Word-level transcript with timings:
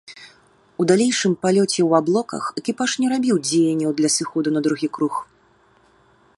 У 0.83 0.85
далейшым 0.91 1.33
палёце 1.45 1.75
ў 1.75 1.91
аблоках 2.01 2.43
экіпаж 2.61 2.91
не 3.03 3.07
рабіў 3.13 3.35
дзеянняў 3.47 3.91
для 4.01 4.09
сыходу 4.17 4.47
на 4.57 4.67
другі 4.69 4.87
круг. 4.99 5.15